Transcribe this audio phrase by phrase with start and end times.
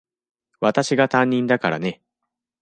[0.61, 2.01] 私が担任だからね。